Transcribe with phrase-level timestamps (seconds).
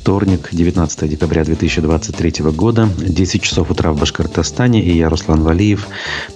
[0.00, 5.86] Вторник, 19 декабря 2023 года, 10 часов утра в Башкортостане, и я, Руслан Валиев,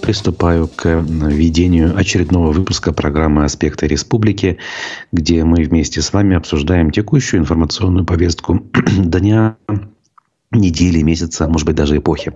[0.03, 4.59] приступаю к ведению очередного выпуска программы «Аспекты республики»,
[5.13, 8.63] где мы вместе с вами обсуждаем текущую информационную повестку
[8.99, 9.57] дня,
[10.51, 12.35] недели, месяца, может быть, даже эпохи.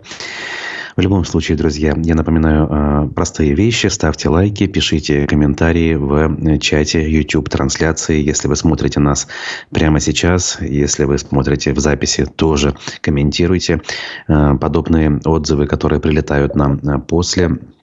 [0.98, 3.86] В любом случае, друзья, я напоминаю э, простые вещи.
[3.86, 8.20] Ставьте лайки, пишите комментарии в чате YouTube трансляции.
[8.20, 9.28] Если вы смотрите нас
[9.70, 13.80] прямо сейчас, если вы смотрите в записи, тоже комментируйте.
[14.26, 17.77] Э, подобные отзывы, которые прилетают нам э, после Э,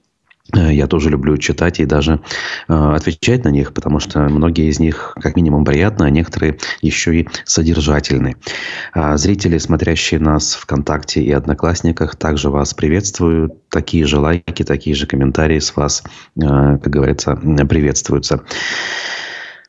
[0.54, 2.22] я тоже люблю читать и даже
[2.68, 7.22] э, отвечать на них, потому что многие из них как минимум приятны, а некоторые еще
[7.22, 8.36] и содержательны.
[8.94, 13.58] А зрители, смотрящие нас ВКонтакте и Одноклассниках, также вас приветствую.
[13.70, 16.04] Такие же лайки, такие же комментарии с вас,
[16.36, 18.44] э, как говорится, приветствуются.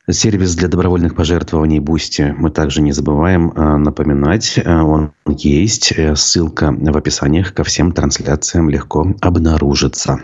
[0.08, 3.52] Сервис для добровольных пожертвований Boosty мы также не забываем
[3.82, 4.56] напоминать.
[4.64, 5.92] Он есть.
[6.14, 10.20] Ссылка в описаниях ко всем трансляциям легко обнаружится.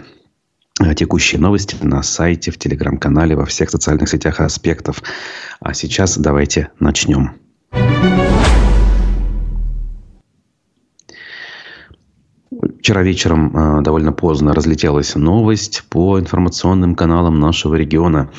[0.97, 5.03] Текущие новости на сайте, в телеграм-канале, во всех социальных сетях аспектов.
[5.61, 7.33] А сейчас давайте начнем.
[12.81, 18.31] Вчера вечером э, довольно поздно разлетелась новость по информационным каналам нашего региона.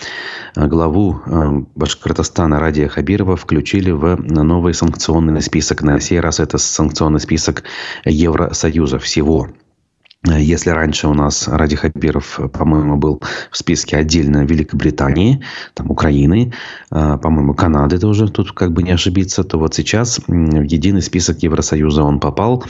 [0.55, 1.21] Э, главу
[1.75, 5.81] Башкортостана Радия Хабирова включили в новый санкционный список.
[5.81, 7.63] На сей раз это санкционный список
[8.05, 9.49] Евросоюза всего.
[10.25, 13.21] Если раньше у нас Ради Хабиров, по-моему, был
[13.51, 15.41] в списке отдельно Великобритании,
[15.73, 16.53] там Украины,
[16.89, 21.43] а, по-моему, Канады тоже, тут как бы не ошибиться, то вот сейчас в единый список
[21.43, 22.63] Евросоюза он попал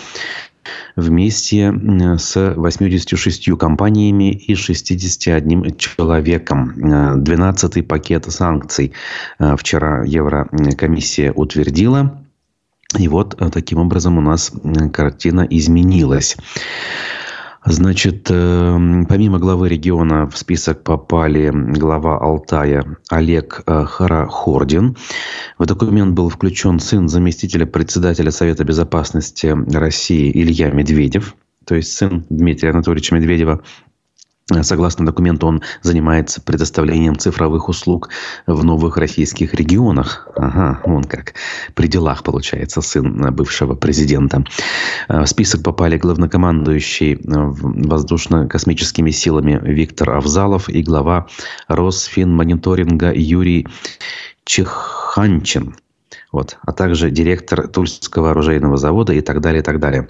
[0.96, 1.74] вместе
[2.18, 6.74] с 86 компаниями и 61 человеком.
[6.76, 8.94] 12-й пакет санкций
[9.58, 12.20] вчера Еврокомиссия утвердила.
[12.98, 14.52] И вот таким образом у нас
[14.92, 16.38] картина изменилась.
[17.66, 24.98] Значит, эм, помимо главы региона в список попали глава Алтая Олег э, Харахордин.
[25.58, 31.36] В документ был включен сын заместителя председателя Совета Безопасности России Илья Медведев,
[31.66, 33.64] то есть сын Дмитрия Анатольевича Медведева.
[34.62, 38.10] Согласно документу, он занимается предоставлением цифровых услуг
[38.46, 40.28] в новых российских регионах.
[40.36, 41.36] Ага, вон как.
[41.76, 44.44] При делах, получается, сын бывшего президента.
[45.08, 51.28] Э, в список попали главнокомандующий э, воздушно-космическими силами Виктор Авзалов и глава
[51.70, 53.66] Росфинмониторинга Юрий
[54.44, 55.78] Чеханчин.
[56.34, 60.10] Вот, а также директор Тульского оружейного завода и так далее, и так далее.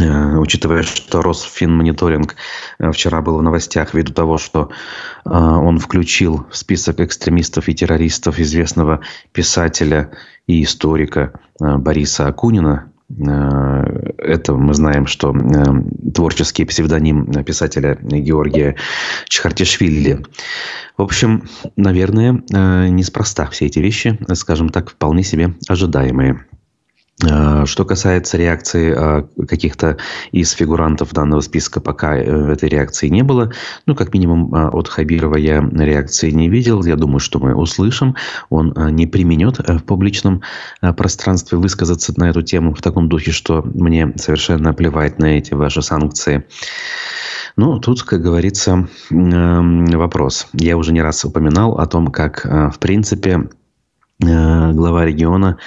[0.00, 2.36] Э, учитывая, что Росфинмониторинг
[2.78, 4.70] э, вчера был в новостях ввиду того, что
[5.24, 9.00] э, он включил в список экстремистов и террористов известного
[9.32, 10.10] писателя
[10.46, 12.92] и историка Бориса Акунина.
[13.08, 15.34] Это мы знаем, что
[16.12, 18.76] творческий псевдоним писателя Георгия
[19.28, 20.24] Чхартишвили.
[20.96, 22.42] В общем, наверное,
[22.88, 26.46] неспроста все эти вещи, скажем так, вполне себе ожидаемые.
[27.24, 29.96] Э, что касается реакции э, каких-то
[30.32, 33.52] из фигурантов данного списка, пока э, этой реакции не было.
[33.86, 36.84] Ну, как минимум, от Хабирова я реакции не видел.
[36.84, 38.16] Я думаю, что мы услышим.
[38.50, 40.42] Он не применет в публичном
[40.80, 45.80] пространстве высказаться на эту тему в таком духе, что мне совершенно плевать на эти ваши
[45.80, 46.46] санкции.
[47.56, 50.48] Ну, тут, как говорится, вопрос.
[50.52, 53.48] Я уже не раз упоминал о том, как, в принципе,
[54.20, 55.58] глава региона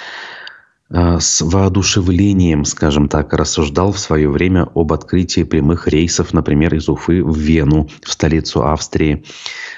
[0.92, 7.22] с воодушевлением, скажем так, рассуждал в свое время об открытии прямых рейсов, например, из Уфы
[7.22, 9.24] в Вену, в столицу Австрии.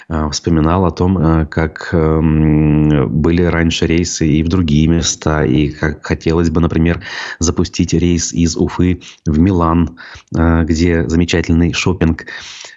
[0.08, 5.70] Э, вспоминал о том, э, как эм, были раньше рейсы и в другие места, и
[5.70, 7.02] как хотелось бы, например,
[7.38, 9.98] запустить рейс из Уфы в Милан,
[10.30, 12.26] где замечательный шопинг.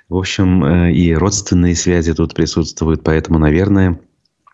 [0.09, 3.99] В общем, и родственные связи тут присутствуют, поэтому, наверное,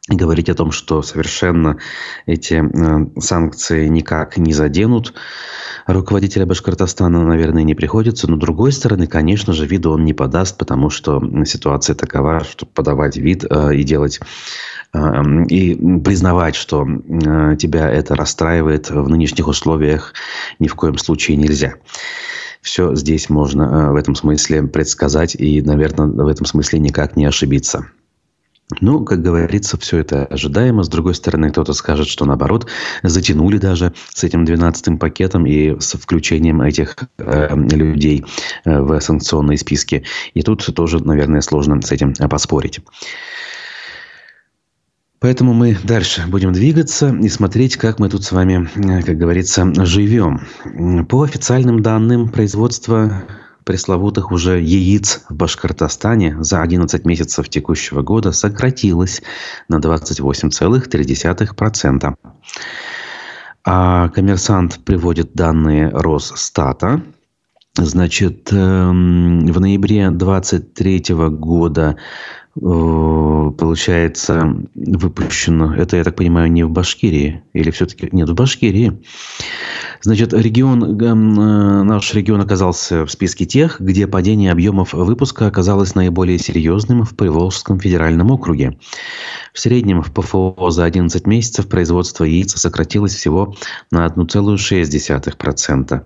[0.10, 1.78] говорить о том, что совершенно
[2.26, 5.14] эти э, санкции никак не заденут
[5.86, 8.30] руководителя Башкортостана, наверное, не приходится.
[8.30, 12.66] Но, с другой стороны, конечно же, виду он не подаст, потому что ситуация такова, что
[12.66, 14.20] подавать вид э, и делать
[14.94, 16.86] э, и признавать, что
[17.58, 20.14] тебя это расстраивает в нынешних условиях
[20.58, 21.76] ни в коем случае нельзя.
[22.62, 27.88] Все здесь можно в этом смысле предсказать и, наверное, в этом смысле никак не ошибиться.
[28.80, 30.84] Ну, как говорится, все это ожидаемо.
[30.84, 32.68] С другой стороны, кто-то скажет, что наоборот,
[33.04, 38.26] затянули даже с этим 12-м пакетом и с включением этих э, людей
[38.64, 40.04] э, в санкционные списки.
[40.34, 42.80] И тут тоже, наверное, сложно с этим поспорить.
[45.20, 48.68] Поэтому мы дальше будем двигаться и смотреть, как мы тут с вами,
[49.04, 50.42] как говорится, живем.
[51.06, 53.24] По официальным данным, производство
[53.64, 59.22] пресловутых уже яиц в Башкортостане за 11 месяцев текущего года сократилось
[59.68, 62.16] на 28,3%.
[63.64, 67.04] А коммерсант приводит данные Росстата.
[67.78, 71.98] Значит, эм, в ноябре 2023 года
[72.58, 79.02] Э, получается, выпущено, это, я так понимаю, не в Башкирии, или все-таки, нет, в Башкирии.
[80.02, 81.14] Значит, регион, э,
[81.84, 87.80] наш регион оказался в списке тех, где падение объемов выпуска оказалось наиболее серьезным в Приволжском
[87.80, 88.78] федеральном округе.
[89.54, 93.56] В среднем в ПФО за 11 месяцев производство яиц сократилось всего
[93.92, 96.04] на 1,6%.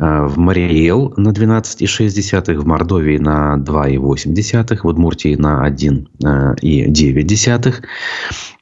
[0.00, 7.74] Э, в Мариэл на 12,6, в Мордовии на 2,8, в Удмуртии на 1,9.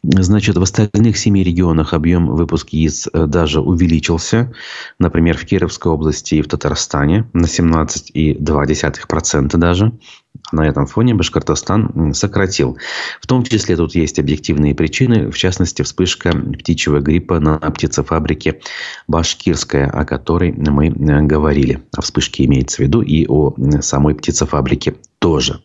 [0.03, 4.53] Значит, в остальных семи регионах объем выпуска яиц э, даже увеличился.
[4.99, 9.93] Например, в Кировской области и в Татарстане на 17,2% даже.
[10.51, 12.79] На этом фоне Башкортостан сократил.
[13.21, 18.61] В том числе тут есть объективные причины, в частности, вспышка птичьего гриппа на птицефабрике
[19.09, 21.83] Башкирская, о которой мы э, говорили.
[21.97, 25.61] О вспышке имеется в виду и о самой птицефабрике тоже.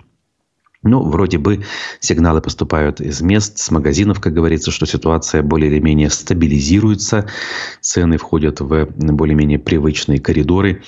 [0.83, 1.63] Ну, вроде бы
[2.01, 7.25] сигналы поступают из мест, с магазинов, как говорится, что ситуация более или менее стабилизируется,
[7.80, 10.83] цены входят в более-менее привычные коридоры.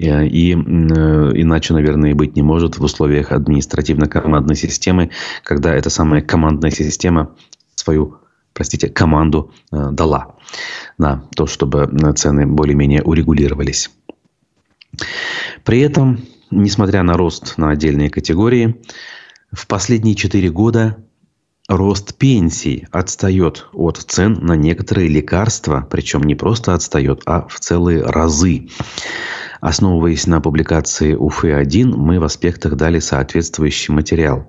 [0.00, 5.10] Э, и э, иначе, наверное, быть не может в условиях административно-командной системы,
[5.42, 7.34] когда эта самая командная система
[7.74, 8.18] свою,
[8.52, 10.36] простите, команду э, дала
[10.98, 13.90] на то, чтобы цены более-менее урегулировались.
[15.64, 16.20] При этом,
[16.50, 18.76] несмотря на рост на отдельные категории,
[19.52, 20.96] в последние четыре года
[21.68, 28.02] рост пенсий отстает от цен на некоторые лекарства, причем не просто отстает, а в целые
[28.02, 28.68] разы.
[29.66, 34.46] Основываясь на публикации УФы-1, мы в аспектах дали соответствующий материал.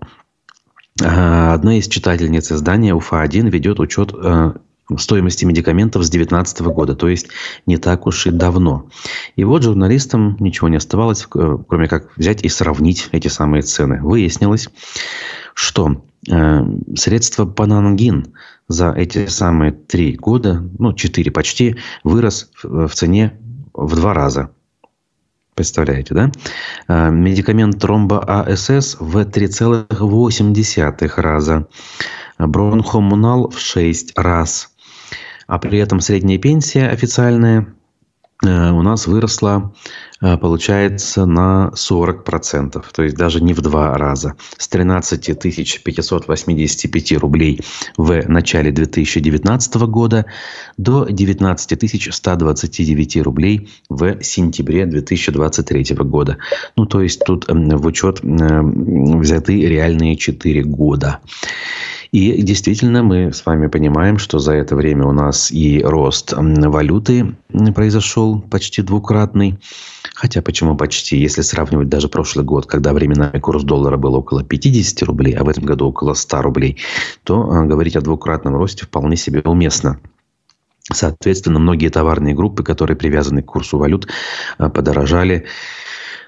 [1.04, 4.54] А, одна из читательниц издания УФА-1 ведет учет э,
[4.96, 7.30] стоимости медикаментов с 2019 года, то есть
[7.66, 8.92] не так уж и давно.
[9.36, 14.00] И вот журналистам ничего не оставалось, э, кроме как взять и сравнить эти самые цены.
[14.04, 14.70] Выяснилось,
[15.56, 16.62] что э,
[16.96, 18.36] средство панангин
[18.68, 23.34] за эти самые три года, ну, четыре почти, вырос в цене
[23.74, 24.52] в два раза.
[25.58, 26.32] Представляете, да?
[26.88, 31.68] Э, медикамент тромба АСС в 3,8 раза.
[32.40, 34.70] Бронхомунал в 6 раз
[35.48, 37.74] а при этом средняя пенсия официальная
[38.46, 39.74] э, у нас выросла,
[40.20, 42.84] получается, на 40%.
[42.94, 44.36] То есть даже не в два раза.
[44.58, 45.38] С 13
[45.84, 47.62] 585 рублей
[47.98, 50.26] в начале 2019 года
[50.78, 56.38] до 19 129 рублей в сентябре 2023 года.
[56.76, 61.20] Ну, то есть тут в учет взяты реальные 4 года.
[62.12, 67.36] И действительно мы с вами понимаем, что за это время у нас и рост валюты
[67.76, 69.60] произошел почти двукратный.
[70.18, 71.16] Хотя почему почти?
[71.16, 75.50] Если сравнивать даже прошлый год, когда временной курс доллара был около 50 рублей, а в
[75.50, 76.78] этом году около 100 рублей,
[77.24, 80.00] то а, говорить о двукратном росте вполне себе уместно.
[80.92, 84.08] Соответственно, многие товарные группы, которые привязаны к курсу валют,
[84.58, 85.46] а, подорожали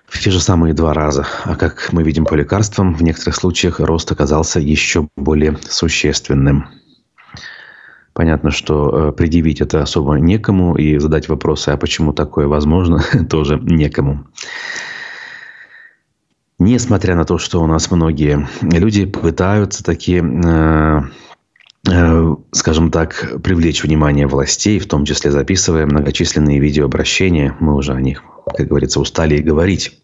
[0.05, 1.25] в те же самые два раза.
[1.45, 6.67] А как мы видим по лекарствам, в некоторых случаях рост оказался еще более существенным.
[8.19, 13.57] Понятно, что э, предъявить это особо некому, и задать вопросы, а почему такое возможно, тоже
[13.61, 14.25] некому.
[16.59, 21.01] Несмотря на то, что у нас многие люди пытаются такие э,
[21.89, 27.55] э, скажем так, привлечь внимание властей, в том числе записывая многочисленные видеообращения.
[27.61, 29.99] Мы уже о них как говорится, устали говорить.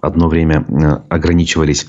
[0.00, 1.86] Одно время э, ограничивались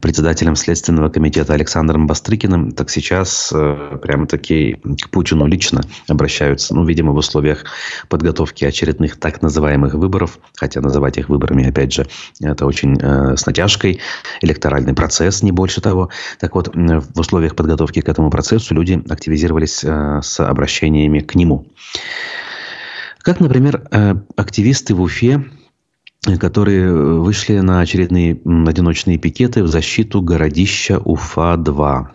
[0.00, 6.74] председателем Следственного комитета Александром Бастрыкиным, так сейчас э, прямо-таки к Путину лично обращаются.
[6.74, 7.64] Ну, видимо, в условиях
[8.08, 12.06] подготовки очередных так называемых выборов, хотя называть их выборами, опять же,
[12.40, 14.00] это очень э, с натяжкой,
[14.40, 16.08] электоральный процесс, не больше того.
[16.40, 21.66] Так вот, в условиях подготовки к этому процессу люди активизировались э, с обращениями к нему.
[23.26, 25.46] Как, например, э, активисты в Уфе,
[26.38, 32.06] которые вышли на очередные одиночные пикеты в защиту городища Уфа-2.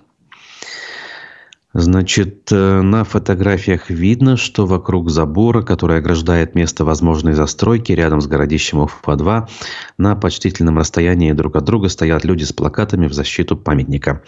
[1.73, 8.27] Значит, э, на фотографиях видно, что вокруг забора, который ограждает место возможной застройки рядом с
[8.27, 9.49] городищем Уфа-2,
[9.97, 14.23] на почтительном расстоянии друг от друга стоят люди с плакатами в защиту памятника.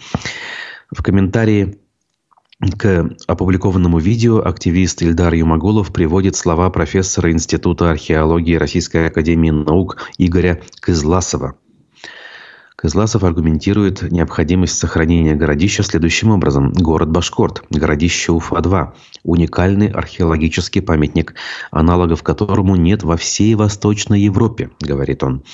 [0.94, 1.78] В комментарии
[2.60, 10.62] к опубликованному видео активист Ильдар Юмагулов приводит слова профессора Института археологии Российской Академии Наук Игоря
[10.80, 11.56] Кызласова.
[12.76, 16.70] Кызласов аргументирует необходимость сохранения городища следующим образом.
[16.72, 18.92] Город Башкорт, городище Уфа-2.
[19.22, 21.34] Уникальный археологический памятник,
[21.70, 25.44] аналогов которому нет во всей Восточной Европе, говорит он.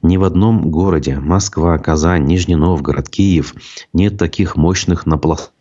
[0.00, 3.54] Ни в одном городе, Москва, Казань, Нижний Новгород, Киев,
[3.92, 5.59] нет таких мощных напластований.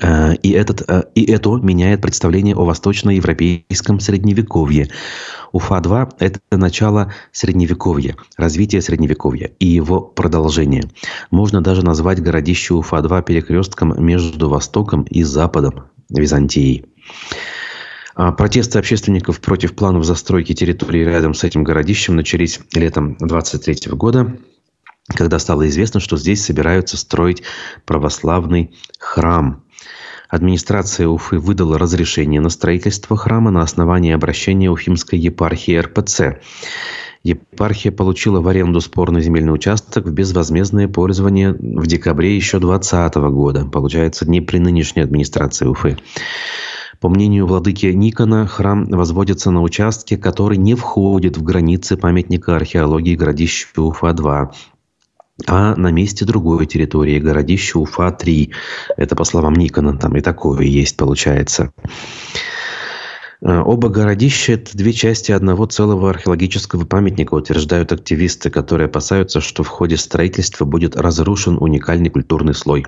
[0.00, 4.88] Э, и, этот, э, и это меняет представление о восточноевропейском средневековье.
[5.52, 10.84] Уфа-2– это начало средневековья, развитие средневековья и его продолжение.
[11.30, 16.84] Можно даже назвать городище Уфа-2 перекрестком между Востоком и Западом Византии.
[18.14, 24.36] А протесты общественников против планов застройки территории рядом с этим городищем начались летом 23 года,
[25.08, 27.42] когда стало известно, что здесь собираются строить
[27.84, 29.62] православный храм–
[30.28, 36.40] Администрация Уфы выдала разрешение на строительство храма на основании обращения Уфимской епархии РПЦ.
[37.22, 43.64] Епархия получила в аренду спорный земельный участок в безвозмездное пользование в декабре еще 2020 года.
[43.64, 45.96] Получается, не при нынешней администрации Уфы.
[47.00, 53.14] По мнению владыки Никона, храм возводится на участке, который не входит в границы памятника археологии
[53.14, 54.50] городища Уфа-2,
[55.46, 58.50] а на месте другой территории, городище Уфа-3.
[58.96, 61.72] Это по словам Никона, там и такое есть, получается.
[63.40, 69.62] Э, оба городища– это две части одного целого археологического памятника, утверждают активисты, которые опасаются, что
[69.62, 72.86] в ходе строительства будет разрушен уникальный культурный слой.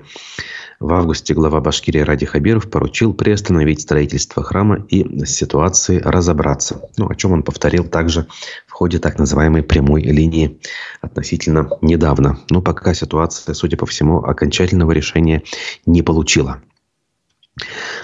[0.81, 6.81] В августе глава Башкирии Ради Хабиров поручил приостановить строительство храма и с ситуацией разобраться.
[6.97, 8.25] Ну, о чем он повторил также
[8.65, 10.59] в ходе так называемой прямой линии
[10.99, 12.39] относительно недавно.
[12.49, 15.43] Но пока ситуация, судя по всему, окончательного решения
[15.85, 16.63] не получила.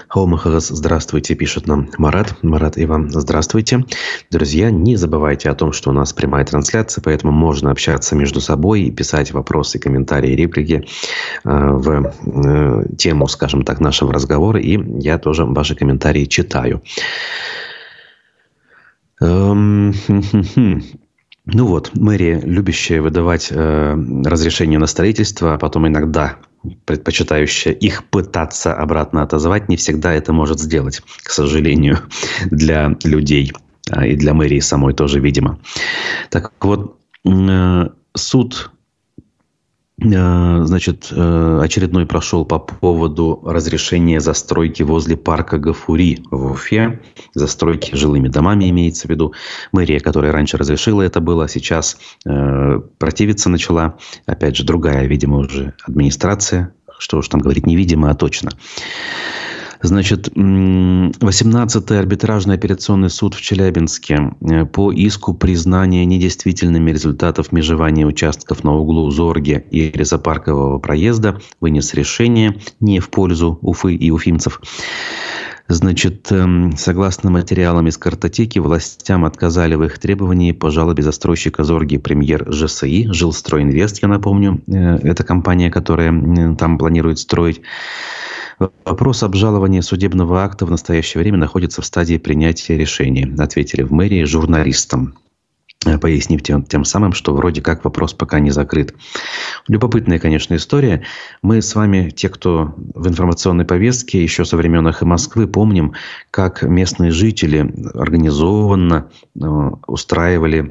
[0.08, 2.42] Хаумахагас, здравствуйте, пишет нам Марат.
[2.42, 3.84] Марат и вам здравствуйте.
[4.30, 8.82] Друзья, не забывайте о том, что у нас прямая трансляция, поэтому можно общаться между собой
[8.82, 10.84] и писать вопросы, комментарии, реплики
[11.44, 14.60] э, в э, тему, скажем так, нашего разговора.
[14.60, 16.82] И я тоже ваши комментарии читаю.
[19.20, 19.92] Эм,
[21.46, 26.36] ну вот, мэрия, любящая выдавать э, разрешение на строительство, а потом иногда
[26.84, 31.98] предпочитающая их пытаться обратно отозвать, не всегда это может сделать, к сожалению,
[32.50, 33.52] для людей.
[33.90, 35.58] А, и для мэрии самой тоже, видимо.
[36.30, 38.70] Так вот, э, суд
[40.00, 47.00] значит, э, очередной прошел по поводу разрешения застройки возле парка Гафури в Уфе.
[47.34, 49.34] Застройки жилыми домами имеется в виду.
[49.72, 53.98] Мэрия, которая раньше разрешила это было, сейчас э, противиться начала.
[54.26, 56.72] Опять же, другая, видимо, уже администрация.
[57.00, 58.50] Что уж там говорить, невидимо, а точно.
[59.80, 68.64] Значит, 18-й арбитражный операционный суд в Челябинске э, по иску признания недействительными результатов межевания участков
[68.64, 74.60] на углу Зорге и Резопаркового проезда вынес решение не в пользу Уфы и уфимцев.
[75.70, 81.98] Значит, эм, согласно материалам из картотеки, властям отказали в их требовании по жалобе застройщика Зорги
[81.98, 87.60] премьер ЖСИ, Жилстройинвест, я напомню, э, это компания, которая там планирует строить.
[88.58, 94.24] Вопрос обжалования судебного акта в настоящее время находится в стадии принятия решения, ответили в мэрии
[94.24, 95.16] журналистам
[95.86, 98.94] э, пояснив тем, тем самым, что вроде как вопрос пока не закрыт.
[99.68, 101.04] Любопытная, конечно, история.
[101.40, 105.92] Мы с вами, те, кто в информационной повестке еще со времен и Москвы, помним,
[106.32, 109.10] как местные жители организованно
[109.40, 109.46] э,
[109.86, 110.70] устраивали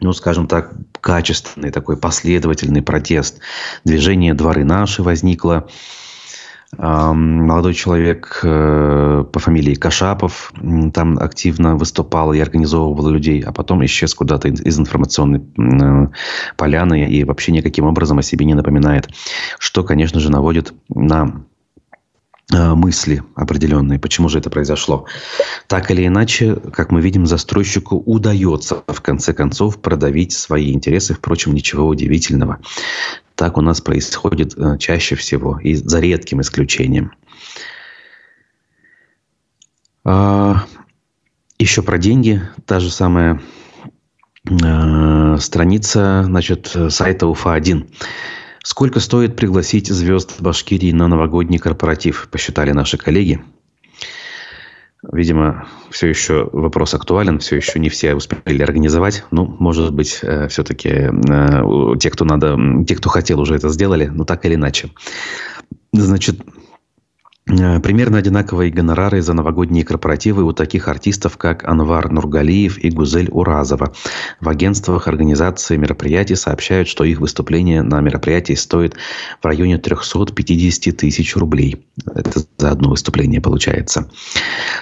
[0.00, 3.38] ну, скажем так, качественный такой последовательный протест.
[3.84, 5.68] Движение «Дворы наши» возникло
[6.78, 10.54] Молодой человек э, по фамилии Кашапов
[10.94, 16.08] там активно выступал и организовывал людей, а потом исчез куда-то из информационной э,
[16.56, 19.10] поляны и вообще никаким образом о себе не напоминает.
[19.58, 21.44] Что, конечно же, наводит на
[22.50, 25.04] э, мысли определенные, почему же это произошло.
[25.66, 31.12] Так или иначе, как мы видим, застройщику удается в конце концов продавить свои интересы.
[31.12, 32.60] Впрочем, ничего удивительного.
[33.34, 37.12] Так у нас происходит э, чаще всего, и за редким исключением.
[40.04, 40.64] А,
[41.58, 42.42] еще про деньги.
[42.66, 43.40] Та же самая
[44.44, 47.88] э, страница значит, сайта УФА-1.
[48.64, 53.42] Сколько стоит пригласить звезд Башкирии на новогодний корпоратив, посчитали наши коллеги.
[55.10, 59.24] Видимо, все еще вопрос актуален, все еще не все успели организовать.
[59.32, 62.56] Ну, может быть, э, все-таки э, те, кто надо,
[62.86, 64.90] те, кто хотел, уже это сделали, но так или иначе.
[65.92, 66.40] Значит,
[67.44, 73.92] примерно одинаковые гонорары за новогодние корпоративы у таких артистов, как Анвар Нургалиев и Гузель Уразова.
[74.40, 78.94] В агентствах организации мероприятий сообщают, что их выступление на мероприятии стоит
[79.40, 81.84] в районе 350 тысяч рублей.
[82.06, 84.08] Это за одно выступление получается.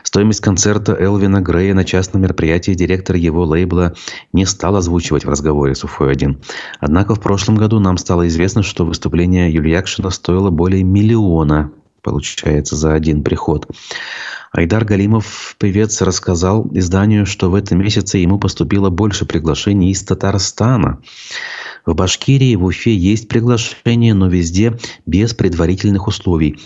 [0.02, 3.94] Стоимость концерта Элвина Грея на частном мероприятии директор его лейбла
[4.32, 6.44] не стал озвучивать в разговоре с Уфой-1.
[6.78, 12.76] Однако в прошлом году нам стало известно, что выступление Юлии Якшина стоило более миллиона получается,
[12.76, 13.66] за один приход.
[14.52, 21.00] Айдар Галимов, певец, рассказал изданию, что в этом месяце ему поступило больше приглашений из Татарстана.
[21.86, 24.76] В Башкирии, в Уфе есть приглашение, но везде
[25.06, 26.58] без предварительных условий.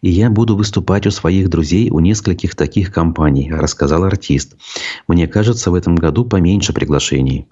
[0.00, 4.56] И я буду выступать у своих друзей у нескольких таких компаний, рассказал артист.
[5.06, 7.46] Мне кажется, в этом году поменьше приглашений.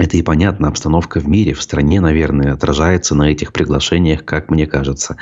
[0.00, 4.66] Это и понятно, обстановка в мире, в стране, наверное, отражается на этих приглашениях, как мне
[4.66, 5.18] кажется.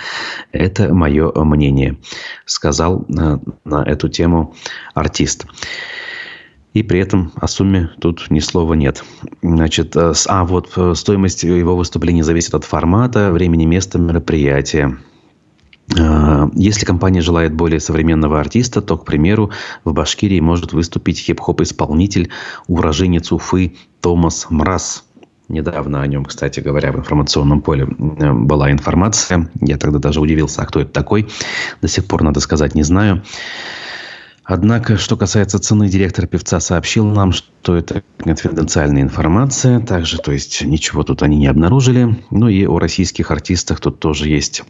[0.53, 1.99] Это мое мнение,
[2.45, 4.55] сказал на, на эту тему
[4.95, 5.47] артист.
[6.75, 9.03] И при этом о сумме тут ни слова нет.
[9.43, 14.97] Значит, э, а вот э, стоимость его выступления зависит от формата, времени, места мероприятия.
[15.97, 19.51] А, если компания желает более современного артиста, то, к примеру,
[19.85, 22.31] в Башкирии может выступить хип-хоп-исполнитель,
[22.67, 25.05] уроженец Уфы Томас Мраз.
[25.49, 29.51] Недавно о нем, кстати говоря, в информационном поле была информация.
[29.61, 31.29] Я тогда даже удивился, а кто это такой.
[31.81, 33.23] До сих пор, надо сказать, не знаю.
[34.45, 39.81] Однако, что касается цены, директор певца сообщил нам, что это конфиденциальная информация.
[39.81, 42.17] Также, то есть, ничего тут они не обнаружили.
[42.31, 44.65] Ну и о российских артистах тут тоже есть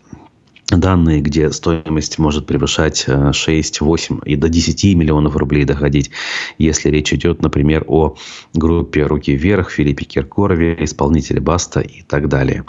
[0.71, 6.11] данные, где стоимость может превышать 6, э, 8 и до 10 миллионов рублей доходить,
[6.59, 8.17] если речь идет, например, о
[8.55, 12.65] группе «Руки вверх», Филиппе Киркорове, исполнителе «Баста» и так далее.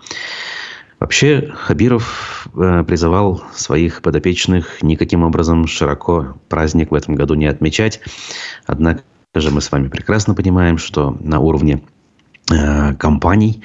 [1.00, 8.01] Вообще, Хабиров э, призывал своих подопечных никаким образом широко праздник в этом году не отмечать.
[8.65, 9.03] Однако
[9.34, 11.81] же мы с вами прекрасно понимаем, что на уровне
[12.51, 13.62] э, компаний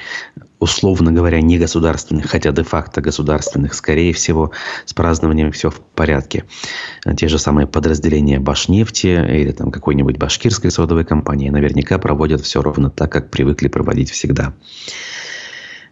[0.64, 4.50] условно говоря, не государственных, хотя де-факто государственных, скорее всего,
[4.86, 6.44] с празднованием все в порядке.
[7.16, 12.88] Те же самые подразделения Башнефти или там какой-нибудь башкирской содовой компании наверняка проводят все ровно
[12.90, 14.54] так, как привыкли проводить всегда.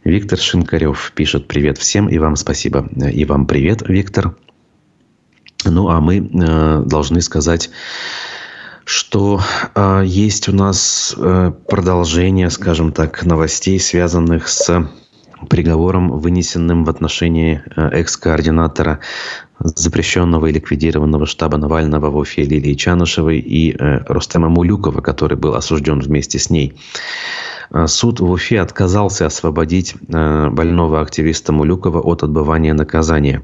[0.04, 2.88] Виктор Шинкарев пишет «Привет всем и вам спасибо».
[3.12, 4.34] И вам привет, Виктор.
[5.64, 7.70] Ну, а мы э, должны сказать
[8.92, 9.40] что
[9.74, 14.86] э, есть у нас э, продолжение, скажем так, новостей, связанных с
[15.48, 19.00] приговором, вынесенным в отношении э, экс-координатора
[19.60, 25.54] запрещенного и ликвидированного штаба Навального в Уфе Лилии Чанышевой и э, Рустема Мулюкова, который был
[25.54, 26.74] осужден вместе с ней.
[27.72, 33.42] Э, суд в Уфе отказался освободить э, больного активиста Мулюкова от отбывания наказания.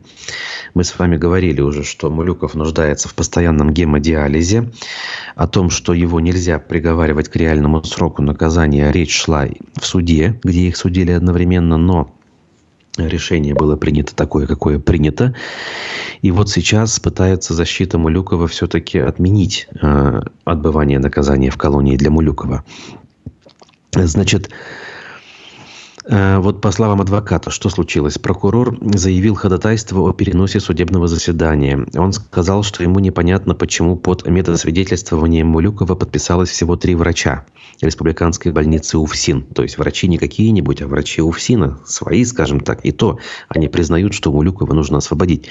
[0.75, 4.71] Мы с вами говорили уже, что Мулюков нуждается в постоянном гемодиализе,
[5.35, 8.93] о том, что его нельзя приговаривать к реальному сроку наказания.
[8.93, 9.47] Речь шла
[9.81, 12.15] в суде, где их судили одновременно, но
[12.99, 15.35] решение было принято такое, какое принято.
[16.21, 22.65] И вот сейчас пытается защита Мулюкова все-таки отменить э, отбывание наказания в колонии для Мулюкова.
[23.93, 24.51] Значит,
[26.05, 28.19] э, вот по словам адвоката, что случилось?
[28.19, 31.87] Прокурор заявил ходатайство о переносе судебного заседания.
[31.95, 37.47] Он сказал, что ему непонятно, почему под методосвидетельствованием Мулюкова подписалось всего три врача
[37.81, 39.43] республиканской больницы УФСИН.
[39.55, 42.85] То есть врачи не какие-нибудь, а врачи УФСИНа, свои, скажем так.
[42.85, 45.49] И то они признают, что Мулюкова нужно освободить.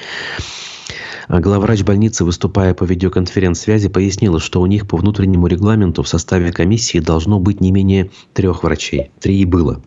[1.28, 6.52] А главврач больницы, выступая по видеоконференц-связи, пояснила, что у них по внутреннему регламенту в составе
[6.52, 9.12] комиссии должно быть не менее трех врачей.
[9.20, 9.82] Три и было.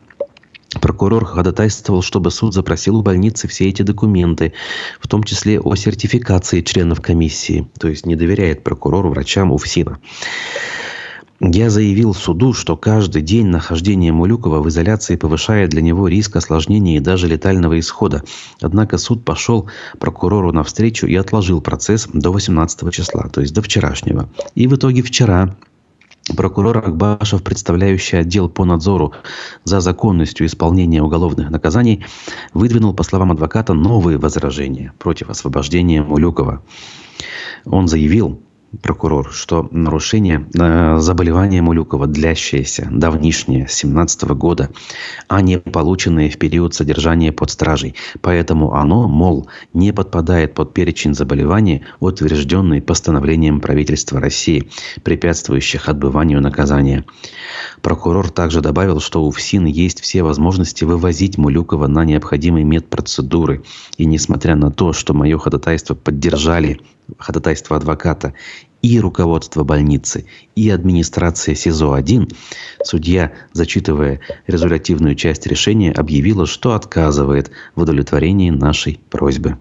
[0.80, 4.52] Прокурор ходатайствовал, чтобы суд запросил у больницы все эти документы,
[5.00, 7.68] в том числе о сертификации членов комиссии.
[7.80, 9.98] То есть не доверяет прокурору врачам УФСИНа.
[11.42, 16.98] Я заявил суду, что каждый день нахождения Мулюкова в изоляции повышает для него риск осложнений
[16.98, 18.22] и даже летального исхода.
[18.60, 24.28] Однако суд пошел прокурору навстречу и отложил процесс до 18 числа, то есть до вчерашнего.
[24.54, 25.56] И в итоге вчера
[26.36, 29.14] Прокурор Акбашев, представляющий отдел по надзору
[29.64, 32.04] за законностью исполнения уголовных наказаний,
[32.52, 36.62] выдвинул, по словам адвоката, новые возражения против освобождения Мулюкова.
[37.64, 38.40] Он заявил,
[38.82, 44.70] прокурор, что нарушение э, заболевания Мулюкова, длящееся, давнишнее, с 17 года,
[45.28, 47.94] а не полученное в период содержания под стражей.
[48.20, 54.70] Поэтому оно, мол, не подпадает под перечень заболеваний, утвержденный постановлением правительства России,
[55.02, 57.04] препятствующих отбыванию наказания.
[57.82, 63.64] Прокурор также добавил, что у ФСИН есть все возможности вывозить Мулюкова на необходимые медпроцедуры.
[63.96, 66.80] И несмотря на то, что мое ходатайство поддержали
[67.18, 68.34] ходатайство адвоката
[68.82, 72.34] и руководство больницы, и администрация СИЗО-1,
[72.84, 79.58] судья, зачитывая результативную часть решения, объявила, что отказывает в удовлетворении нашей просьбы.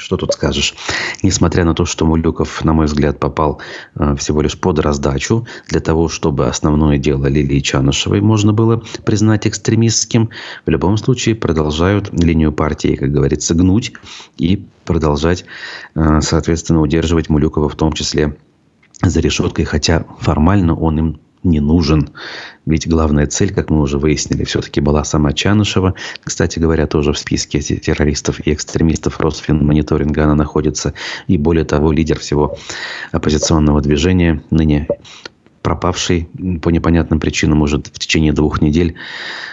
[0.00, 0.74] Что тут скажешь?
[1.22, 3.60] Несмотря на то, что Мулюков, на мой взгляд, попал
[3.94, 9.46] э, всего лишь под раздачу, для того, чтобы основное дело Лилии Чанышевой можно было признать
[9.46, 10.30] экстремистским,
[10.64, 13.92] в любом случае продолжают линию партии, как говорится, гнуть
[14.38, 15.44] и продолжать,
[15.94, 18.38] э, соответственно, удерживать Мулюкова в том числе
[19.02, 22.10] за решеткой, хотя формально он им не нужен.
[22.66, 25.94] Ведь главная цель, как мы уже выяснили, все-таки была сама Чанышева.
[26.22, 30.94] Кстати говоря, тоже в списке террористов и экстремистов Росфинмониторинга она находится.
[31.26, 32.58] И более того, лидер всего
[33.12, 34.88] оппозиционного движения, ныне
[35.62, 36.28] пропавший
[36.62, 38.94] по непонятным причинам уже в течение двух недель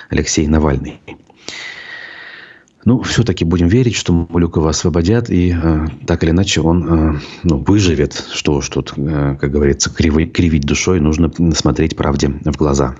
[0.09, 1.01] Алексей Навальный.
[2.87, 7.57] Ну, все-таки будем верить, что Мулюкова освободят, и э, так или иначе он э, ну,
[7.57, 8.25] выживет.
[8.31, 12.95] Что уж тут, э, как говорится, криви, кривить душой, нужно смотреть правде в глаза.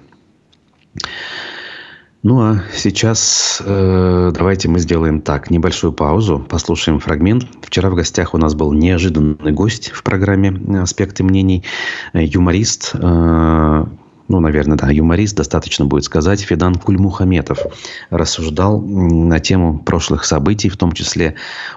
[2.22, 7.48] Ну а сейчас э, давайте мы сделаем так, небольшую паузу, послушаем фрагмент.
[7.62, 11.64] Вчера в гостях у нас был неожиданный гость в программе «Аспекты мнений»,
[12.12, 13.86] э, юморист, э,
[14.28, 17.60] ну, наверное, да, юморист, достаточно будет сказать, Федан Кульмухаметов
[18.10, 21.36] рассуждал на тему прошлых событий, в том числе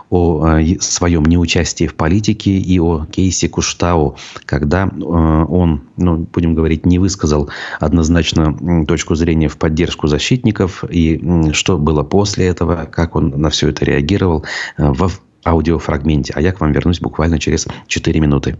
[0.08, 6.54] о э, своем неучастии в политике и о кейсе Куштау, когда э, он, ну, будем
[6.54, 13.16] говорить, не высказал однозначно точку зрения в поддержку защитников, и что было после этого, как
[13.16, 14.44] он на все это реагировал
[14.76, 15.10] э, в
[15.44, 16.32] аудиофрагменте.
[16.36, 18.58] А я к вам вернусь буквально через 4 минуты.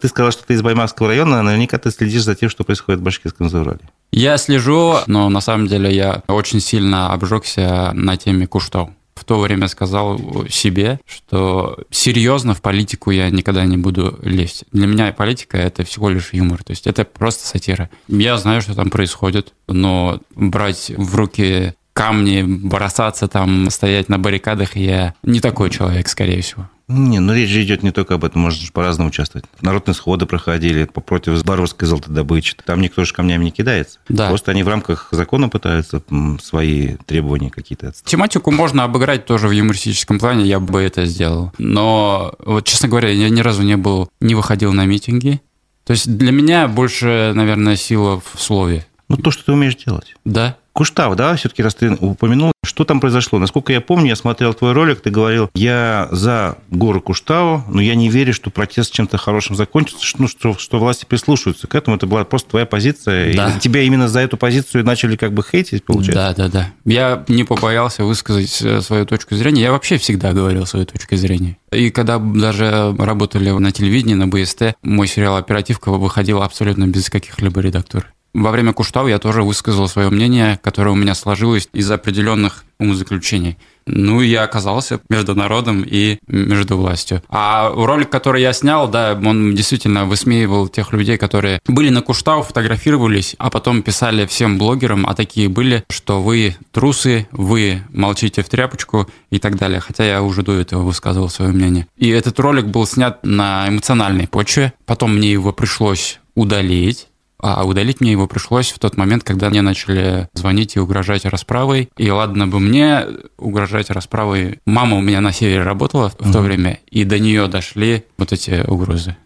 [0.00, 3.02] Ты сказал, что ты из Баймакского района, наверняка ты следишь за тем, что происходит в
[3.02, 3.80] Башкирском Урале.
[4.12, 8.94] Я слежу, но на самом деле я очень сильно обжегся на теме Куштау.
[9.16, 14.64] В то время сказал себе, что серьезно в политику я никогда не буду лезть.
[14.70, 17.90] Для меня политика– это всего лишь юмор, то есть это просто сатира.
[18.06, 24.76] Я знаю, что там происходит, но брать в руки камни, бросаться там, стоять на баррикадах,
[24.76, 26.70] я не такой человек, скорее всего.
[26.88, 29.44] Не, ну речь же идет не только об этом, можно же по-разному участвовать.
[29.60, 32.56] Народные сходы проходили против барварской золотодобычи.
[32.64, 33.98] Там никто же камнями не кидается.
[34.08, 34.28] Да.
[34.28, 36.02] Просто они в рамках закона пытаются
[36.42, 38.10] свои требования какие-то отстать.
[38.10, 41.52] Тематику можно обыграть тоже в юмористическом плане, я бы это сделал.
[41.58, 45.42] Но, вот, честно говоря, я ни разу не был, не выходил на митинги.
[45.84, 48.86] То есть для меня больше, наверное, сила в слове.
[49.08, 50.16] Ну, то, что ты умеешь делать.
[50.24, 50.56] Да.
[50.78, 53.40] Куштав, да, все-таки раз ты упомянул, что там произошло?
[53.40, 57.96] Насколько я помню, я смотрел твой ролик, ты говорил, я за гору Куштау, но я
[57.96, 61.96] не верю, что протест чем-то хорошим закончится, что, ну, что, что власти прислушаются к этому.
[61.96, 63.34] Это была просто твоя позиция.
[63.34, 63.56] Да.
[63.56, 66.34] И тебя именно за эту позицию начали как бы хейтить, получается?
[66.36, 66.72] Да, да, да.
[66.84, 69.62] Я не побоялся высказать э, свою точку зрения.
[69.62, 71.56] Я вообще всегда говорил свою точку зрения.
[71.72, 77.60] И когда даже работали на телевидении, на БСТ, мой сериал «Оперативка» выходил абсолютно без каких-либо
[77.60, 78.06] редакторов.
[78.34, 83.58] Во время Куштау я тоже высказал свое мнение, которое у меня сложилось из определенных умозаключений.
[83.86, 87.22] Ну, я оказался между народом и между властью.
[87.28, 92.42] А ролик, который я снял, да, он действительно высмеивал тех людей, которые были на Куштау,
[92.42, 98.48] фотографировались, а потом писали всем блогерам, а такие были, что вы трусы, вы молчите в
[98.48, 99.80] тряпочку и так далее.
[99.80, 101.86] Хотя я уже до этого высказывал свое мнение.
[101.96, 104.74] И этот ролик был снят на эмоциональной почве.
[104.84, 107.08] Потом мне его пришлось удалить
[107.40, 111.88] а удалить мне его пришлось в тот момент, когда мне начали звонить и угрожать расправой.
[111.96, 114.60] И ладно бы мне угрожать расправой.
[114.66, 116.32] Мама у меня на севере работала в mm-hmm.
[116.32, 119.16] то время, и до нее дошли вот эти угрозы.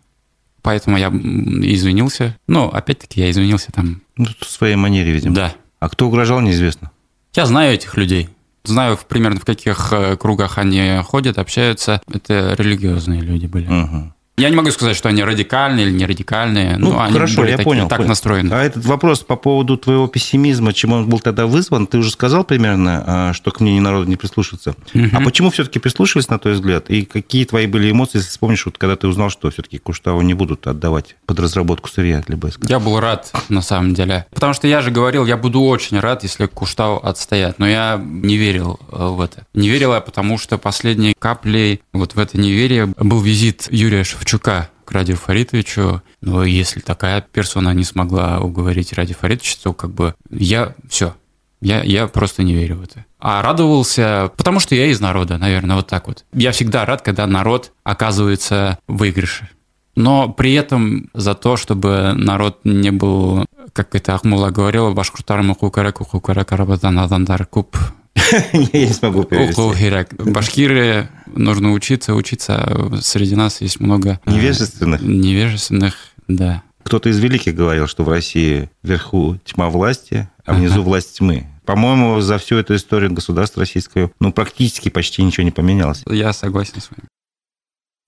[0.63, 2.37] Поэтому я извинился.
[2.47, 4.03] Ну, опять-таки, я извинился там.
[4.17, 5.35] Ну, в своей манере, видимо.
[5.35, 5.55] Да.
[5.81, 6.93] А кто угрожал, неизвестно.
[7.35, 8.29] Я знаю этих людей.
[8.65, 12.01] Знаю примерно в каких э, кругах они ходят, общаются.
[12.07, 13.67] Это религиозные люди были.
[13.67, 14.13] Угу.
[14.39, 16.79] Я не могу сказать, что они радикальные или не радикальные.
[16.79, 17.89] Ну, они хорошо, я такие, понял.
[17.89, 18.09] Так понял.
[18.09, 18.53] настроены.
[18.53, 22.43] А этот вопрос по поводу твоего пессимизма, чем он был тогда вызван, ты уже сказал
[22.43, 24.75] примерно, а, что к мнению народа не прислушиваться.
[24.95, 25.05] Угу.
[25.13, 26.89] А почему все-таки прислушивались, на твой взгляд?
[26.89, 30.33] И какие твои были эмоции, если вспомнишь, вот, когда ты узнал, что все-таки Куштаву не
[30.33, 32.65] будут отдавать под разработку сырья для БСК?
[32.69, 34.25] Я был рад, на самом деле.
[34.33, 37.59] Потому что я же говорил, я буду очень рад, если Куштау отстоят.
[37.59, 39.47] Но я не верил э, в это.
[39.53, 44.71] Не верил я, потому что последней каплей вот в это неверие был визит Юрия Шевчука
[44.85, 46.01] к Ради Фаритовичу.
[46.21, 51.17] Но если такая персона не смогла уговорить Ради Фаритовича, то как бы я все,
[51.61, 53.05] я, я просто не верю в это.
[53.19, 56.25] А радовался, потому что я из народа, наверное, вот так вот.
[56.33, 59.49] Я всегда рад, когда народ оказывается в выигрыше.
[59.97, 65.99] Но при этом за то, чтобы народ не был, как это Ахмула говорила, башкуртарым хукарек
[65.99, 67.77] хукарек арабадан адандар куб.
[68.73, 70.31] Я не смогу перевести.
[70.31, 72.91] Башкиры нужно учиться, учиться.
[73.01, 74.21] Среди нас есть много...
[74.25, 75.01] Э, невежественных?
[75.01, 75.95] Невежественных,
[76.29, 76.63] да.
[76.83, 80.83] Кто-то из великих говорил, что в России вверху тьма власти, а внизу ага.
[80.83, 81.47] власть тьмы.
[81.65, 86.03] По-моему, за всю эту историю государства российского, ну, практически почти ничего не поменялось.
[86.09, 87.09] Я согласен с вами.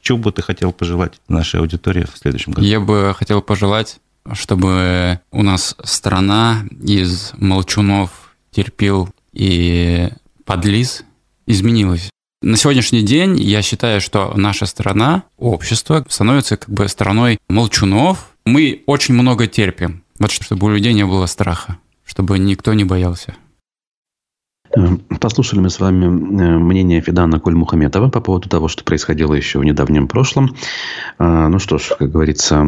[0.03, 2.67] Чего бы ты хотел пожелать нашей аудитории в следующем году?
[2.67, 4.01] Я бы хотел пожелать,
[4.33, 8.11] чтобы у нас страна из молчунов,
[8.51, 10.09] терпил и
[10.45, 11.05] подлиз
[11.47, 12.11] изменилась.
[12.43, 18.29] На сегодняшний день я считаю, что наша страна, общество становится как бы страной молчунов.
[18.45, 20.05] Мы очень много терпим.
[20.19, 23.35] Вот чтобы у людей не было страха, чтобы никто не боялся.
[24.77, 29.59] Э, послушали мы с вами э, мнение Федана Кульмухаметова по поводу того, что происходило еще
[29.59, 30.55] в недавнем прошлом.
[31.19, 32.65] Э, ну что ж, как говорится,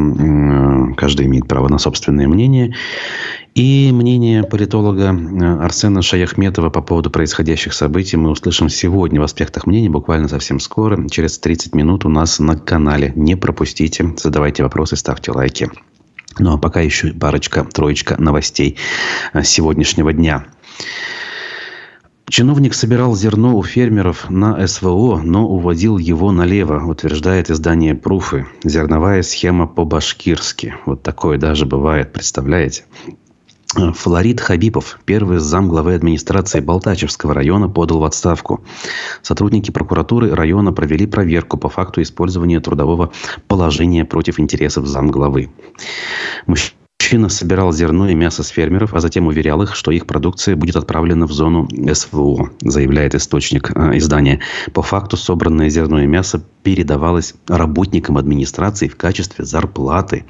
[0.96, 2.74] каждый имеет право на собственное мнение.
[3.54, 5.16] И мнение политолога
[5.62, 11.08] Арсена Шаяхметова по поводу происходящих событий мы услышим сегодня в аспектах мнений, буквально совсем скоро,
[11.08, 13.12] через 30 минут у нас на канале.
[13.16, 15.70] Не пропустите, задавайте вопросы, ставьте лайки.
[16.38, 18.76] Ну а пока еще парочка, троечка новостей
[19.42, 20.44] сегодняшнего дня.
[22.28, 28.46] Чиновник собирал зерно у фермеров на СВО, но уводил его налево, утверждает издание «Пруфы».
[28.64, 30.74] Зерновая схема по-башкирски.
[30.86, 32.84] Вот такое даже бывает, представляете?
[33.74, 38.64] Флорид Хабипов, первый зам главы администрации Балтачевского района, подал в отставку.
[39.22, 43.12] Сотрудники прокуратуры района провели проверку по факту использования трудового
[43.48, 45.50] положения против интересов замглавы.
[46.46, 50.56] Мужчина Мужчина собирал зерно и мясо с фермеров, а затем уверял их, что их продукция
[50.56, 54.40] будет отправлена в зону СВО, заявляет источник э, издания.
[54.72, 60.24] По факту собранное зерно и мясо передавалось работникам администрации в качестве зарплаты.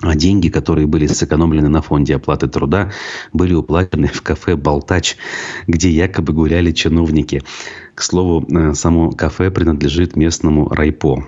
[0.00, 2.90] А деньги, которые были сэкономлены на фонде оплаты труда,
[3.32, 5.16] были уплачены в кафе «Болтач»,
[5.68, 7.44] где якобы гуляли чиновники.
[8.02, 11.24] К слову, э, само кафе принадлежит местному райпо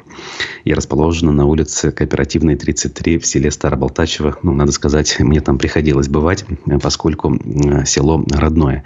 [0.65, 4.39] и расположено на улице Кооперативной 33 в селе Староболтачево.
[4.43, 8.83] Ну, надо сказать, мне там приходилось бывать, э, поскольку э, село родное.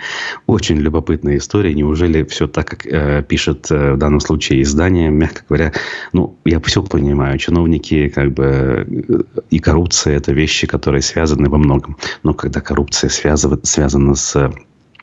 [0.47, 1.73] Очень любопытная история.
[1.73, 5.73] Неужели все так, как э, пишет в данном случае издание, мягко говоря,
[6.13, 7.39] ну, я все понимаю.
[7.39, 11.97] Чиновники, как бы, и коррупция– это вещи, которые связаны во многом.
[12.23, 14.53] Но когда коррупция связывает, связана с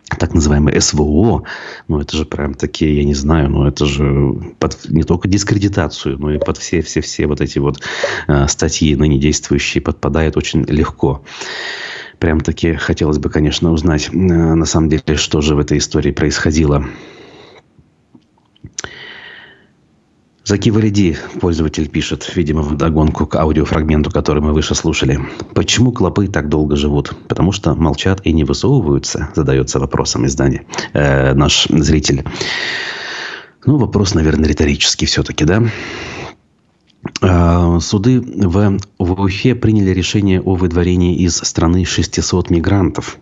[0.08, 1.44] так называемое СВО,
[1.88, 6.18] ну это же прям такие, я не знаю, ну это же под не только дискредитацию,
[6.20, 7.82] но и под все-все-все вот эти вот
[8.28, 11.24] э, статьи ныне действующие подпадает очень легко.
[12.20, 16.12] Прям таки хотелось бы, конечно, узнать э, на самом деле, что же в этой истории
[16.12, 16.86] происходило.
[20.48, 25.20] Заки Валиди, пользователь пишет, видимо, в догонку к аудиофрагменту, который мы выше слушали.
[25.56, 27.16] Почему клопы так долго живут?
[27.28, 30.68] Потому что молчат и не высовываются, задается вопросом издание.
[30.94, 32.24] Э, наш зритель.
[33.66, 35.64] Ну, вопрос, наверное, риторический все-таки, да?
[37.24, 43.18] Э, суды в, в Уфе приняли решение о выдворении из страны 600 мигрантов.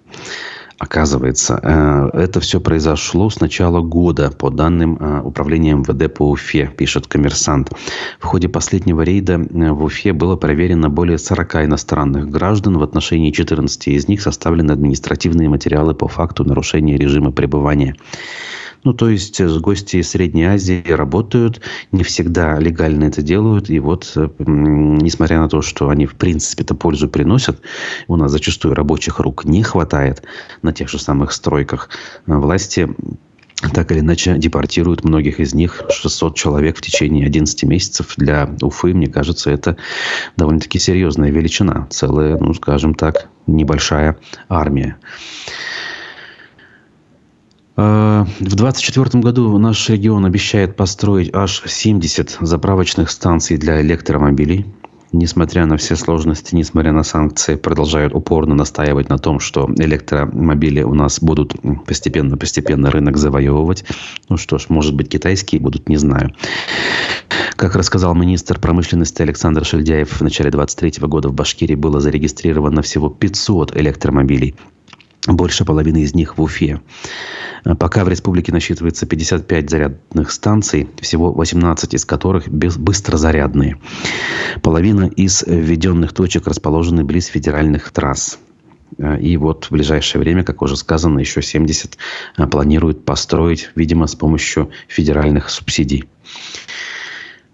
[0.80, 6.70] Оказывается, э, это все произошло с начала года, по данным э, Управления МВД по Уфе,
[6.76, 7.72] пишет коммерсант.
[8.20, 12.78] В ходе последнего рейда э, в Уфе было проверено более 40 иностранных граждан.
[12.78, 17.96] В отношении 14 из них составлены административные материалы по факту нарушения режима пребывания.
[18.84, 23.70] Ну, то есть, э, гости из Средней Азии работают, не всегда легально это делают.
[23.70, 27.62] И вот, э, несмотря на то, что они, в принципе, это пользу приносят,
[28.08, 30.24] у нас зачастую рабочих рук не хватает
[30.62, 31.90] на тех же самых стройках.
[32.28, 32.90] Э, власти
[33.72, 38.14] так или иначе депортируют многих из них, 600 человек в течение 11 месяцев.
[38.18, 39.78] Для Уфы, мне кажется, это
[40.36, 41.88] довольно-таки серьезная величина.
[41.90, 44.18] Целая, ну, скажем так, небольшая
[44.50, 44.98] армия.
[47.76, 54.66] Э, в 2024 году наш регион обещает построить аж 70 заправочных станций для электромобилей.
[55.12, 60.96] Несмотря на все сложности, несмотря на санкции, продолжают упорно настаивать на том, что электромобили у
[60.96, 61.56] нас будут
[61.86, 63.86] постепенно-постепенно рынок завоевывать.
[64.30, 66.34] Ну что ж, может быть, китайские будут, не знаю.
[67.56, 73.10] Как рассказал министр промышленности Александр Шельдяев, в начале 2023 года в Башкирии было зарегистрировано всего
[73.10, 74.56] 500 электромобилей.
[75.28, 76.82] Больше половины из них в Уфе.
[77.80, 83.78] Пока в республике насчитывается 55 зарядных станций, всего 18 из которых быстрозарядные.
[84.62, 88.38] Половина из введенных точек расположены близ федеральных трасс.
[89.22, 91.98] И вот в ближайшее время, как уже сказано, еще 70
[92.52, 96.04] планируют построить, видимо, с помощью федеральных субсидий.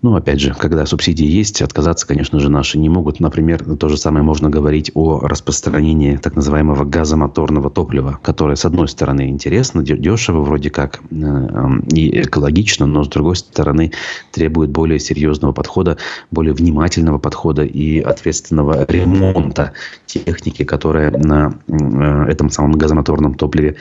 [0.01, 3.19] Ну, опять же, когда субсидии есть, отказаться, конечно же, наши не могут.
[3.19, 8.87] Например, то же самое можно говорить о распространении так называемого газомоторного топлива, которое, с одной
[8.87, 11.47] стороны, интересно, дешево вроде как э,
[11.91, 13.91] и экологично, но, с другой стороны,
[14.31, 15.97] требует более серьезного подхода,
[16.31, 19.73] более внимательного подхода и ответственного ремонта
[20.05, 23.75] техники, которая на э, этом самом газомоторном топливе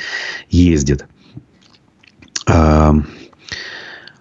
[0.51, 1.07] ездит.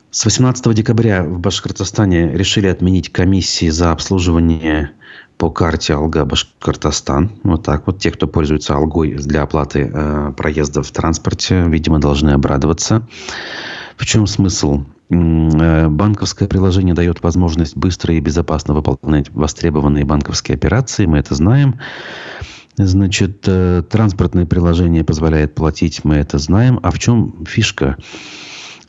[0.09, 4.91] С 18 декабря в Башкортостане решили отменить комиссии за обслуживание
[5.37, 7.39] по карте Алга Башкортостан.
[7.43, 7.99] Вот так вот.
[7.99, 13.05] Те, кто пользуется Алгой для оплаты э, проезда в транспорте, видимо, должны обрадоваться.
[13.97, 14.85] В чем смысл?
[15.09, 21.05] Э, банковское приложение дает возможность быстро и безопасно выполнять востребованные банковские операции.
[21.05, 21.79] Мы это знаем.
[22.77, 26.79] Значит, э, транспортное приложение позволяет платить, мы это знаем.
[26.81, 27.97] А в чем фишка?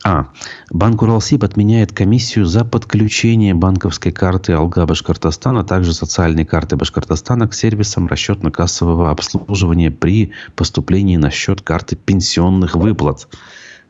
[0.03, 0.27] А.
[0.71, 7.47] Банк Уралсиб отменяет комиссию за подключение банковской карты Алга Башкортостана, а также социальной карты Башкортостана
[7.47, 13.27] к сервисам расчетно-кассового обслуживания при поступлении на счет карты пенсионных выплат.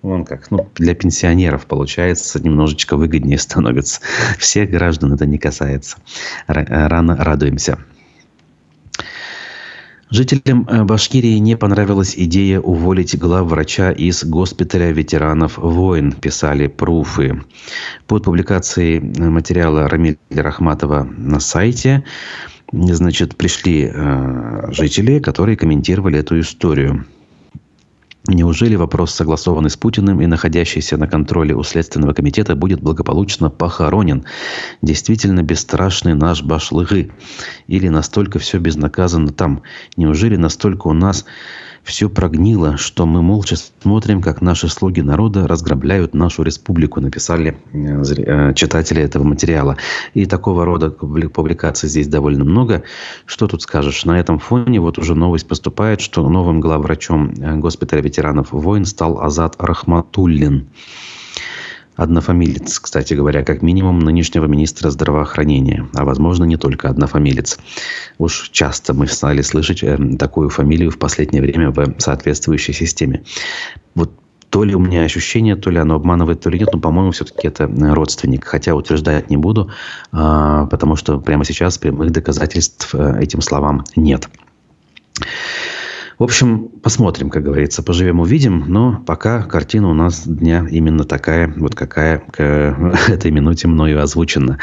[0.02, 0.50] Вон как.
[0.50, 4.02] Ну, для пенсионеров, получается, немножечко выгоднее становится.
[4.38, 5.98] Всех граждан это не касается.
[6.48, 7.78] Рано радуемся.
[10.12, 17.44] Жителям э, Башкирии не понравилась идея уволить главврача из госпиталя ветеранов войн, писали пруфы.
[18.08, 22.04] Под публикацией э, материала Рамиля Рахматова на сайте
[22.72, 27.06] значит, пришли э, жители, которые комментировали эту историю.
[28.34, 34.24] Неужели вопрос, согласованный с Путиным и находящийся на контроле у Следственного комитета, будет благополучно похоронен?
[34.84, 37.12] Действительно бесстрашный наш башлыгы?
[37.66, 39.64] Или настолько все безнаказанно там?
[39.98, 41.26] Неужели настолько у нас
[41.90, 48.04] все прогнило, что мы молча смотрим, как наши слуги народа разграбляют нашу республику, написали э,
[48.04, 49.76] э, читатели этого материала.
[50.14, 52.84] И такого рода публикаций здесь довольно много.
[53.26, 54.06] Что тут скажешь?
[54.06, 59.20] На этом фоне вот уже новость поступает, что новым главврачом э, госпиталя ветеранов войн стал
[59.20, 60.70] Азат Рахматуллин
[62.00, 67.60] однофамилец, кстати говоря, как минимум нынешнего министра здравоохранения, а возможно не только однофамилец.
[68.18, 73.24] Уж часто мы стали слышать э, такую фамилию в последнее время в соответствующей системе.
[73.96, 74.12] Вот
[74.50, 77.48] то ли у меня ощущение, то ли оно обманывает, то ли нет, но, по-моему, все-таки
[77.48, 78.46] это родственник.
[78.46, 79.70] Хотя утверждать не буду,
[80.12, 84.28] а, потому что прямо сейчас прямых доказательств э, этим словам нет.
[86.20, 88.66] В общем, посмотрим, как говорится, поживем, увидим.
[88.68, 92.42] Но пока картина у нас дня именно такая, вот какая к
[93.08, 94.60] этой минуте мною озвучена.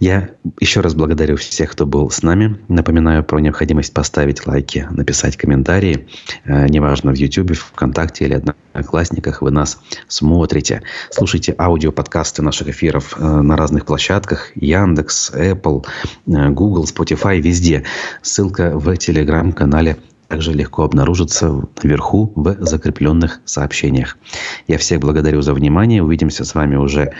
[0.00, 2.58] Я еще раз благодарю всех, кто был с нами.
[2.66, 6.08] Напоминаю про необходимость поставить лайки, написать комментарии.
[6.44, 8.42] Э, неважно, в YouTube, ВКонтакте или
[8.72, 10.82] Одноклассниках вы нас смотрите.
[11.10, 14.50] Слушайте аудиоподкасты наших эфиров э, на разных площадках.
[14.56, 15.86] Яндекс, Apple,
[16.26, 17.84] э, Google, Spotify, везде.
[18.22, 24.18] Ссылка в телеграм-канале также легко обнаружится вверху в закрепленных сообщениях.
[24.66, 26.02] Я всех благодарю за внимание.
[26.02, 27.12] Увидимся с вами уже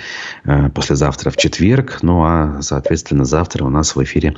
[0.44, 1.98] э, послезавтра в четверг.
[2.02, 4.36] Ну а, соответственно, завтра у нас в эфире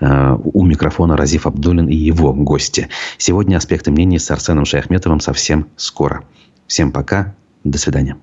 [0.00, 2.88] э, у микрофона Разиф Абдулин и его гости.
[3.18, 6.24] Сегодня «Аспекты мнений» с Арсеном Шаяхметовым совсем скоро.
[6.66, 7.34] Всем пока.
[7.64, 8.16] До свидания.